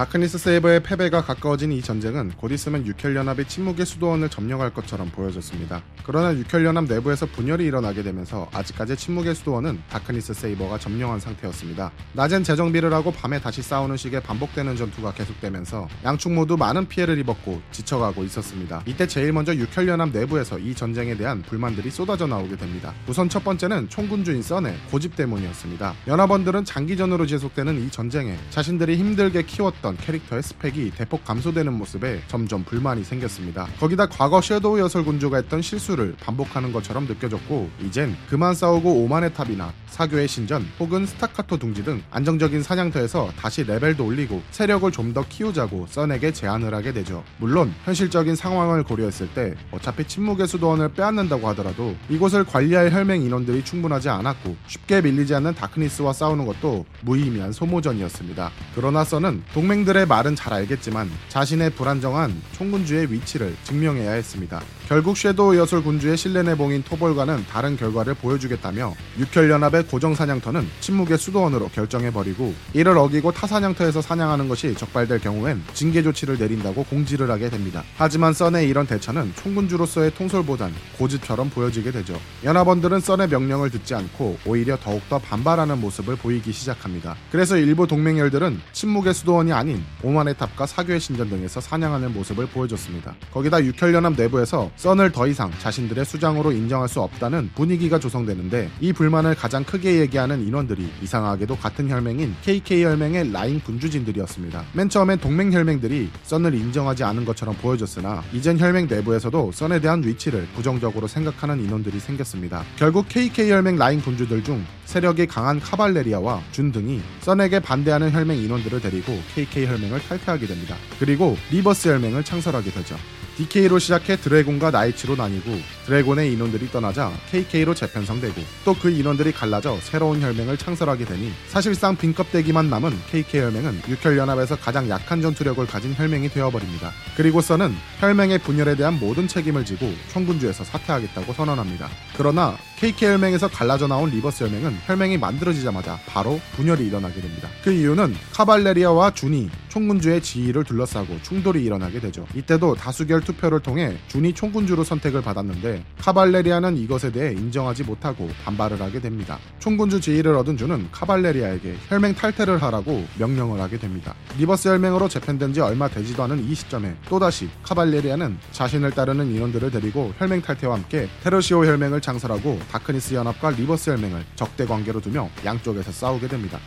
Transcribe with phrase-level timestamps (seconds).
[0.00, 5.82] 다크니스 세이버의 패배가 가까워진 이 전쟁은 곧 있으면 육혈연합이 침묵의 수도원을 점령할 것처럼 보여졌습니다.
[6.06, 11.92] 그러나 육혈연합 내부에서 분열이 일어나게 되면서 아직까지 침묵의 수도원은 다크니스 세이버가 점령한 상태였습니다.
[12.14, 17.60] 낮엔 재정비를 하고 밤에 다시 싸우는 식의 반복되는 전투가 계속되면서 양측 모두 많은 피해를 입었고
[17.70, 18.82] 지쳐가고 있었습니다.
[18.86, 22.94] 이때 제일 먼저 육혈연합 내부에서 이 전쟁에 대한 불만들이 쏟아져 나오게 됩니다.
[23.06, 25.92] 우선 첫 번째는 총군주인 썬의 고집 때문이었습니다.
[26.06, 33.04] 연합원들은 장기전으로 지속되는 이 전쟁에 자신들이 힘들게 키웠던 캐릭터의 스펙이 대폭 감소되는 모습에 점점 불만이
[33.04, 33.66] 생겼습니다.
[33.78, 39.72] 거기다 과거 섀도우 여설 군주가 했던 실수를 반복하는 것처럼 느껴졌고 이젠 그만 싸우고 오만의 탑이나
[39.88, 45.86] 사교의 신전 혹은 스타카토 둥지 등 안정적인 사냥터에서 다시 레벨도 올리고 세력을 좀 더 키우자고
[45.90, 47.24] 썬에게 제안을 하게 되죠.
[47.38, 54.08] 물론 현실적인 상황을 고려했을 때 어차피 침묵의 수도원을 빼앗는다고 하더라도 이곳을 관리할 혈맹 인원들이 충분하지
[54.08, 58.50] 않았고 쉽게 밀리지 않는 다크니스와 싸우는 것도 무의미한 소모전이었습니다.
[58.74, 64.60] 그러나 썬은 동맹 들의 말은 잘 알겠지만 자신의 불안정한 총군주의 위치를 증명해야 했습니다.
[64.90, 72.52] 결국 섀도우 여술 군주의 실렌의 봉인 토벌과는 다른 결과를 보여주겠다며 육혈연합의 고정사냥터는 침묵의 수도원으로 결정해버리고
[72.74, 77.84] 이를 어기고 타사냥터에서 사냥하는 것이 적발될 경우엔 징계 조치를 내린다고 공지를 하게 됩니다.
[77.98, 82.20] 하지만 썬의 이런 대처는 총군주로서의 통솔보단 고집처럼 보여지게 되죠.
[82.42, 87.14] 연합원들은 썬의 명령을 듣지 않고 오히려 더욱더 반발하는 모습을 보이기 시작합니다.
[87.30, 93.14] 그래서 일부 동맹혈들은 침묵의 수도원이 아닌 오만의 탑과 사교의 신전 등에서 사냥하는 모습을 보여줬습니다.
[93.32, 99.34] 거기다 육혈연합 내부에서 썬을 더 이상 자신들의 수장으로 인정할 수 없다는 분위기가 조성되는데 이 불만을
[99.34, 104.64] 가장 크게 얘기하는 인원들이 이상하게도 같은 혈맹인 KK 혈맹의 라인 군주진들이었습니다.
[104.72, 110.48] 맨 처음엔 동맹 혈맹들이 썬을 인정하지 않은 것처럼 보여졌으나 이젠 혈맹 내부에서도 썬에 대한 위치를
[110.54, 112.64] 부정적으로 생각하는 인원들이 생겼습니다.
[112.76, 118.80] 결국 KK 혈맹 라인 군주들 중 세력이 강한 카발레리아와 준 등이 썬에게 반대하는 혈맹 인원들을
[118.80, 120.74] 데리고 KK 혈맹을 탈퇴하게 됩니다.
[120.98, 122.96] 그리고 리버스 혈맹을 창설하게 되죠.
[123.40, 125.50] DK로 시작해 드래곤과 나이츠로 나뉘고
[125.86, 132.70] 드래곤의 인원들이 떠나자 KK로 재편성되고 또 그 인원들이 갈라져 새로운 혈맹을 창설하게 되니 사실상 빈껍데기만
[132.70, 136.90] 남은 KK 혈맹은 육혈연합에서 가장 약한 전투력을 가진 혈맹이 되어버립니다.
[137.14, 141.88] 그리고 썬은 혈맹의 분열에 대한 모든 책임을 지고 총군주에서 사퇴하겠다고 선언합니다.
[142.16, 147.48] 그러나 KK 혈맹에서 갈라져 나온 리버스 혈맹은 혈맹이 만들어지자마자 바로 분열이 일어나게 됩니다.
[147.62, 152.26] 그 이유는 카발레리아와 준이 총군주의 지위를 둘러싸고 충돌이 일어나게 되죠.
[152.34, 159.00] 이때도 다수결 투표를 통해 준이 총군주로 선택을 받았는데 카발레리아는 이것에 대해 인정하지 못하고 반발을 하게
[159.00, 159.38] 됩니다.
[159.58, 164.14] 총군주 지위를 얻은 준은 카발레리아에게 혈맹 탈퇴를 하라고 명령을 하게 됩니다.
[164.38, 170.12] 리버스 혈맹으로 재편된 지 얼마 되지도 않은 이 시점에 또다시 카발레리아는 자신을 따르는 인원들을 데리고
[170.18, 176.28] 혈맹 탈퇴와 함께 테르시오 혈맹을 창설하고 다크니스 연합과 리버스 혈맹을 적대 관계로 두며 양쪽에서 싸우게
[176.28, 176.58] 됩니다.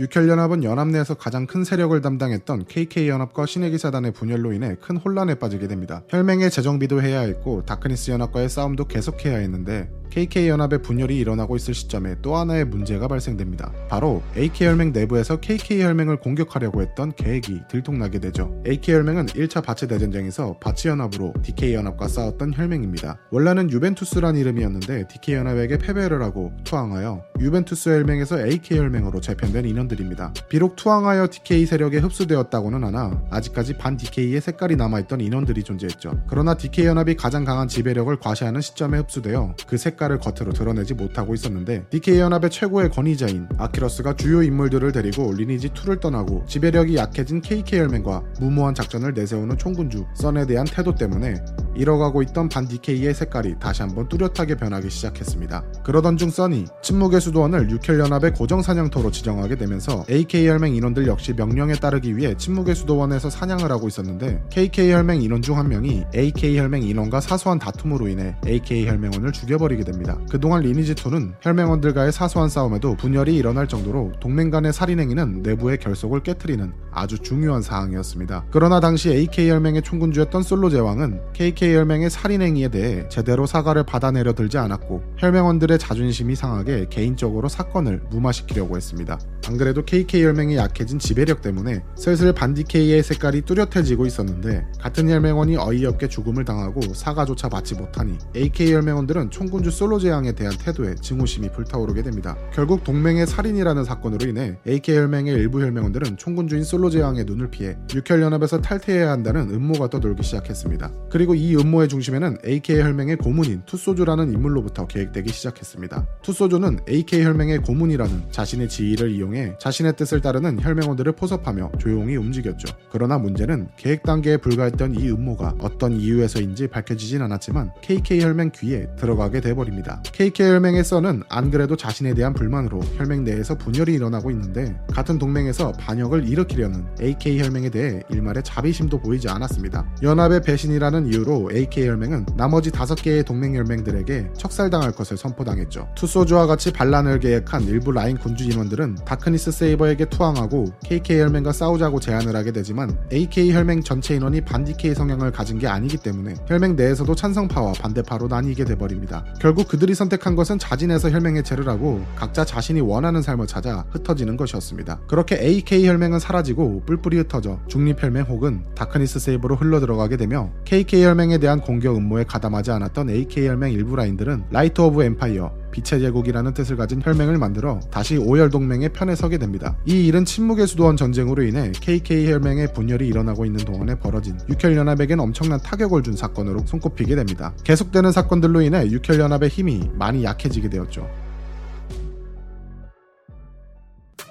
[0.00, 6.02] 육혈연합은 연합 내에서 가장 큰 세력을 담당했던 KK연합과 신의기사단의 분열로 인해 큰 혼란에 빠지게 됩니다.
[6.08, 12.36] 혈맹의 재정비도 해야 했고 다크니스 연합과의 싸움도 계속해야 했는데 KK연합의 분열이 일어나고 있을 시점에 또
[12.36, 13.72] 하나의 문제가 발생됩니다.
[13.88, 18.62] 바로 AK혈맹 내부에서 KK혈맹을 공격하려고 했던 계획이 들통나게 되죠.
[18.66, 23.18] AK혈맹은 1차 바츠 대전쟁에서 바츠연합으로 DK연합과 싸웠던 혈맹입니다.
[23.30, 30.34] 원래는 유벤투스란 이름이었는데 DK연합에게 패배를 하고 투항하여 유벤투스 혈맹에서 AK혈맹으로 재편된 인원들입니다.
[30.48, 36.24] 비록 투항하여 DK 세력에 흡수되었다고는 하나 아직까지 반 DK의 색깔이 남아있던 인원들이 존재했죠.
[36.28, 41.84] 그러나 DK연합이 가장 강한 지배력을 과시하는 시점에 흡수되어 그 색깔 색깔을 겉으로 드러내지 못하고 있었는데
[41.90, 49.12] DK연합의 최고의 권위자인 아키러스가 주요 인물들을 데리고 리니지 2를 떠나고 지배력이 약해진 KK열맹과 무모한 작전을
[49.12, 51.34] 내세우는 총군주 썬에 대한 태도 때문에
[51.76, 55.62] 잃어가고 있던 반 DK의 색깔이 다시 한번 뚜렷하게 변하기 시작했습니다.
[55.84, 62.16] 그러던 중 써니 침묵의 수도원을 육혈연합의 고정 사냥터로 지정하게 되면서 AK혈맹 인원들 역시 명령에 따르기
[62.16, 68.08] 위해 침묵의 수도원에서 사냥을 하고 있었는데 KK혈맹 인원 중 한 명이 AK혈맹 인원과 사소한 다툼으로
[68.08, 70.18] 인해 AK혈맹원을 죽여버리게 됩니다.
[70.30, 77.18] 그동안 리니지2는 혈맹원들과의 사소한 싸움에도 분열이 일어날 정도로 동맹 간의 살인행위는 내부의 결속을 깨뜨리는 아주
[77.18, 78.46] 중요한 사항이었습니다.
[78.50, 85.02] 그러나 당시 AK혈맹의 총군주였던 솔로 제왕은 KK 혈맹의 살인행위에 대해 제대로 사과를 받아내려 들지 않았고
[85.18, 89.18] 혈맹원들의 자존심이 상하게 개인적으로 사건을 무마시키려고 했습니다.
[89.46, 96.08] 안 그래도 KK 혈맹이 약해진 지배력 때문에 슬슬 반디K의 색깔이 뚜렷해지고 있었는데 같은 혈맹원이 어이없게
[96.08, 102.36] 죽음을 당하고 사과조차 받지 못하니 AK 혈맹원들은 총군주 솔로 제왕에 대한 태도에 증오심이 불타오르게 됩니다.
[102.52, 108.60] 결국 동맹의 살인이라는 사건으로 인해 AK 혈맹의 일부 혈맹원들은 총군주인 솔로 제왕의 눈을 피해 육혈연합에서
[108.60, 110.92] 탈퇴해야 한다는 음모가 떠돌기 시작했습니다.
[111.10, 116.06] 그리고 이이 음모의 중심에는 AK 혈맹의 고문인 투소조라는 인물로부터 계획되기 시작했습니다.
[116.22, 122.72] 투소조는 AK 혈맹의 고문이라는 자신의 지위를 이용해 자신의 뜻을 따르는 혈맹원들을 포섭하며 조용히 움직였죠.
[122.92, 129.40] 그러나 문제는 계획 단계에 불과했던 이 음모가 어떤 이유에서인지 밝혀지진 않았지만 KK 혈맹 귀에 들어가게
[129.40, 130.04] 돼버립니다.
[130.04, 135.72] KK 혈맹의 썬은 안 그래도 자신에 대한 불만으로 혈맹 내에서 분열이 일어나고 있는데 같은 동맹에서
[135.72, 139.96] 반역을 일으키려는 AK 혈맹에 대해 일말의 자비심도 보이지 않았습니다.
[140.00, 145.88] 연합의 배신이라는 이유로 AK 혈맹은 나머지 다섯 개의 동맹 혈맹들에게 척살당할 것을 선포당했죠.
[145.94, 152.36] 투소주와 같이 반란을 계획한 일부 라인 군주 인원들은 다크니스 세이버에게 투항하고 KK 혈맹과 싸우자고 제안을
[152.36, 157.72] 하게 되지만 AK 혈맹 전체 인원이 반DK 성향을 가진 게 아니기 때문에 혈맹 내에서도 찬성파와
[157.72, 159.24] 반대파로 나뉘게 돼버립니다.
[159.40, 165.00] 결국 그들이 선택한 것은 자진해서 혈맹 해체를 하고 각자 자신이 원하는 삶을 찾아 흩어지는 것이었습니다.
[165.06, 171.29] 그렇게 AK 혈맹은 사라지고 뿔뿔이 흩어져 중립 혈맹 혹은 다크니스 세이버로 흘러들어가게 되며 KK 혈맹
[171.32, 176.52] 에 대한 공격 음모에 가담하지 않았던 AK 혈맹 일부 라인들은 Light of Empire 빛의 제국이라는
[176.54, 179.76] 뜻을 가진 혈맹을 만들어 다시 오열 동맹의 편에 서게 됩니다.
[179.86, 185.20] 이 일은 침묵의 수도원 전쟁으로 인해 KK 혈맹의 분열이 일어나고 있는 동안에 벌어진 육혈 연합에겐
[185.20, 187.54] 엄청난 타격을 준 사건으로 손꼽히게 됩니다.
[187.64, 191.08] 계속되는 사건들로 인해 육혈 연합의 힘이 많이 약해지게 되었죠.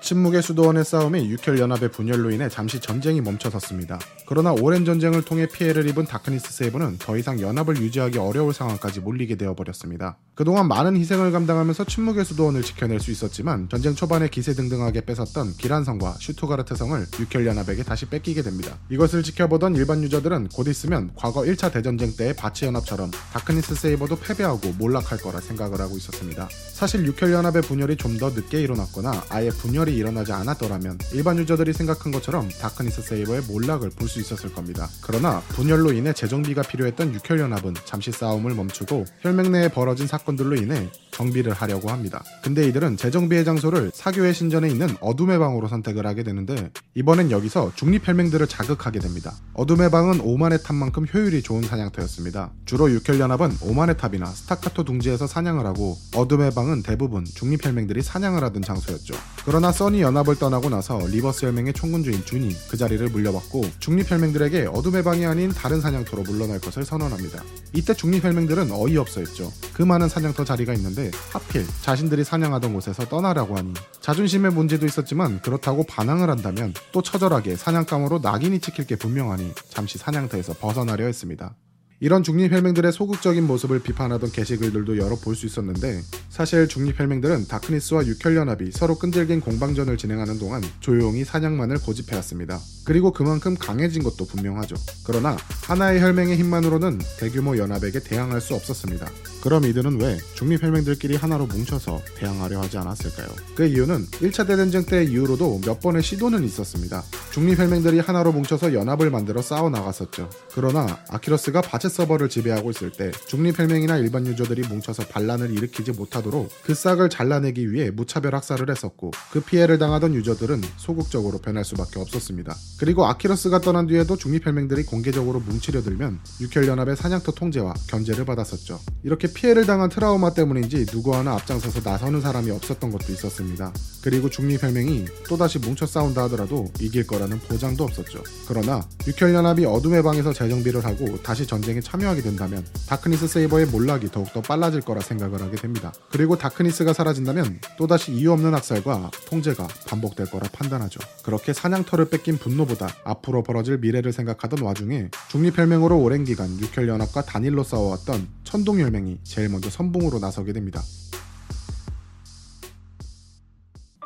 [0.09, 3.99] 침묵의 수도원의 싸움이 육혈연합의 분열로 인해 잠시 전쟁이 멈춰섰습니다.
[4.25, 9.35] 그러나 오랜 전쟁을 통해 피해를 입은 다크니스 세이버는 더 이상 연합을 유지하기 어려울 상황까지 몰리게
[9.35, 10.17] 되어버렸습니다.
[10.33, 17.05] 그동안 많은 희생을 감당하면서 침묵의 수도원을 지켜낼 수 있었지만 전쟁 초반에 기세등등하게 뺏었던 기란성과 슈투가르트성을
[17.19, 18.77] 육혈연합에게 다시 뺏기게 됩니다.
[18.89, 25.19] 이것을 지켜보던 일반 유저들은 곧 있으면 과거 1차 대전쟁 때의 바츠연합처럼 다크니스 세이버도 패배하고 몰락할
[25.19, 26.49] 거라 생각을 하고 있었습니다.
[26.73, 32.49] 사실 육혈연합의 분열이 좀 더 늦게 일어났거나 아예 분열이 일어나지 않았더라면 일반 유저들이 생각한 것처럼
[32.49, 34.89] 다크니스 세이버의 몰락을 볼 수 있었을 겁니다.
[35.01, 41.53] 그러나 분열로 인해 재정비가 필요했던 육혈연합은 잠시 싸움을 멈추고 혈맹 내에 벌어진 사건들로 인해 정비를
[41.53, 42.23] 하려고 합니다.
[42.41, 48.47] 근데 이들은 재정비의 장소를 사교의 신전에 있는 어둠의 방으로 선택을 하게 되는데 이번엔 여기서 중립혈맹들을
[48.47, 49.33] 자극하게 됩니다.
[49.53, 52.51] 어둠의 방은 오만의 탑만큼 효율이 좋은 사냥터였습니다.
[52.65, 59.13] 주로 육혈연합은 오만의 탑이나 스타카토 둥지에서 사냥을 하고 어둠의 방은 대부분 중립혈맹들이 사냥을 하던 장소였죠.
[59.45, 65.25] 그러나 써니 연합을 떠나고 나서 리버스 혈맹의 총군주인 준이 그 자리를 물려받고 중립혈맹들에게 어둠의 방이
[65.25, 67.43] 아닌 다른 사냥터로 물러날 것을 선언합니다.
[67.73, 69.51] 이때 중립혈맹들은 어이없어 했죠.
[69.73, 75.83] 그 많은 사냥터 자리가 있는데 하필 자신들이 사냥하던 곳에서 떠나라고 하니 자존심의 문제도 있었지만 그렇다고
[75.85, 81.55] 반항을 한다면 또 처절하게 사냥감으로 낙인이 찍힐 게 분명하니 잠시 사냥터에서 벗어나려 했습니다.
[82.01, 88.97] 이런 중립혈맹들의 소극적인 모습을 비판하던 게시글들도 여러 볼 수 있었는데 사실 중립혈맹들은 다크니스와 육혈연합이 서로
[88.97, 92.59] 끈질긴 공방전을 진행하는 동안 조용히 사냥만을 고집해왔습니다.
[92.85, 94.75] 그리고 그만큼 강해진 것도 분명하죠.
[95.05, 99.07] 그러나 하나의 혈맹의 힘만으로는 대규모 연합에게 대항할 수 없었습니다.
[99.43, 103.27] 그럼 이들은 왜 중립혈맹들끼리 하나로 뭉쳐서 대항하려 하지 않았을까요?
[103.55, 107.03] 그 이유는 1차 대전쟁 때 이후로도 몇 번의 시도는 있었습니다.
[107.31, 110.29] 중립혈맹들이 하나로 뭉쳐서 연합을 만들어 싸워 나갔었죠.
[110.53, 116.75] 그러나 아키러스가 바체 서버를 지배하고 있을 때 중립혈맹이나 일반 유저들이 뭉쳐서 반란을 일으키지 못하도록 그
[116.75, 122.55] 싹을 잘라내기 위해 무차별 학살을 했었고 그 피해를 당하던 유저들은 소극적으로 변할 수밖에 없었습니다.
[122.79, 128.79] 그리고 아키러스가 떠난 뒤에도 중립혈맹들이 공개적으로 뭉치려 들면 육혈연합의 사냥터 통제와 견제를 받았었죠.
[129.03, 133.73] 이렇게 피해를 당한 트라우마 때문인지 누구 하나 앞장서서 나서는 사람이 없었던 것도 있었습니다.
[134.03, 138.23] 그리고 중립혈맹이 또다시 뭉쳐 싸운다 하더라도 이길 거라는 보장도 없었죠.
[138.47, 144.81] 그러나 육혈연합이 어둠의 방에서 재정비를 하고 다시 전쟁에 참여하게 된다면 다크니스 세이버의 몰락이 더욱더 빨라질
[144.81, 145.93] 거라 생각을 하게 됩니다.
[146.11, 150.99] 그리고 다크니스가 사라진다면 또다시 이유 없는 학살과 통제가 반복될 거라 판단하죠.
[151.23, 158.27] 그렇게 사냥터를 뺏긴 분노보다 앞으로 벌어질 미래를 생각하던 와중에 중립혈맹으로 오랜 기간 육혈연합과 단일로 싸워왔던
[158.43, 160.81] 천동혈맹이 제일 먼저 선봉으로 나서게 됩니다.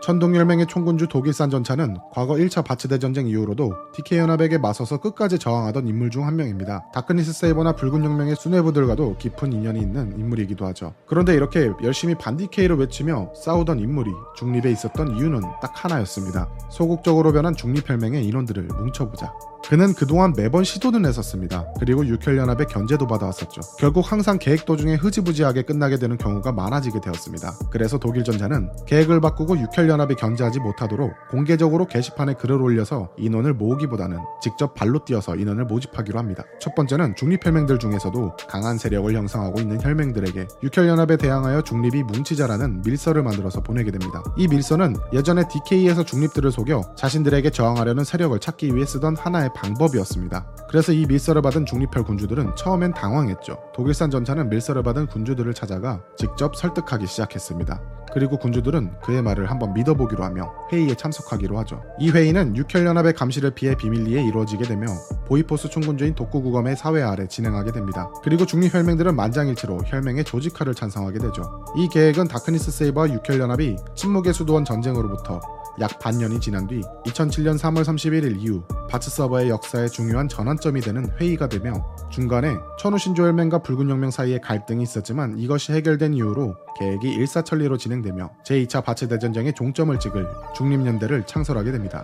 [0.04, 6.24] 천동혈맹의 총군주 독일산 전차는 과거 1차 바츠대 전쟁 이후로도 DK연합에게 맞서서 끝까지 저항하던 인물 중
[6.24, 6.86] 한 명입니다.
[6.94, 10.94] 다크니스 세이버나 붉은 혁명의 수뇌부들과도 깊은 인연이 있는 인물이기도 하죠.
[11.06, 16.50] 그런데 이렇게 열심히 반DK를 외치며 싸우던 인물이 중립에 있었던 이유는 딱 하나였습니다.
[16.70, 19.34] 소극적으로 변한 중립혈맹의 인원들을 뭉쳐보자.
[19.66, 21.66] 그는 그동안 매번 시도는 했었습니다.
[21.80, 23.62] 그리고 육혈연합의 견제도 받아왔었죠.
[23.80, 27.54] 결국 항상 계획 도중에 흐지부지하게 끝나게 되는 경우가 많아지게 되었습니다.
[27.70, 33.54] 그래서 독일 전차는 계획을 바꾸고 육혈 연합 6혈연합이 견제하지 못하도록 공개적으로 게시판에 글을 올려서 인원을
[33.54, 36.44] 모으기보다는 직접 발로 뛰어서 인원을 모집하기로 합니다.
[36.60, 43.62] 첫 번째는 중립혈맹들 중에서도 강한 세력을 형성하고 있는 혈맹들에게 6혈연합에 대항하여 중립이 뭉치자라는 밀서를 만들어서
[43.62, 44.24] 보내게 됩니다.
[44.38, 50.46] 이 밀서는 예전에 DK에서 중립들을 속여 자신들에게 저항하려는 세력을 찾기 위해 쓰던 하나의 방법이었습니다.
[50.70, 53.58] 그래서 이 밀서를 받은 중립혈 군주들은 처음엔 당황했죠.
[53.76, 58.03] 독일산 전차는 밀서를 받은 군주들을 찾아가 직접 설득하기 시작했습니다.
[58.13, 61.82] 그리고 군주들은 그의 말을 한번 믿어보기로 하며 회의에 참석하기로 하죠.
[62.00, 64.86] 이 회의는 육혈연합의 감시를 피해 비밀리에 이루어지게 되며
[65.25, 68.12] 보이포스 총군주인 독고구검의 사회 아래 진행하게 됩니다.
[68.24, 71.65] 그리고 중립혈맹들은 만장일치로 혈맹의 조직화를 찬성하게 되죠.
[71.75, 75.41] 이 계획은 다크니스 세이버와 육혈연합이 침묵의 수도원 전쟁으로부터
[75.79, 81.50] 약 반년이 지난 뒤 2007년 3월 31일 이후 바츠 서버의 역사에 중요한 전환점이 되는 회의가
[81.50, 87.78] 되며 중간에 천우 신조 혈맹과 붉은 혁명 사이에 갈등이 있었지만 이것이 해결된 이후로 계획이 일사천리로
[87.78, 92.04] 진행되며 제2차 바츠 대전쟁의 종점을 찍을 중립연대를 창설하게 됩니다.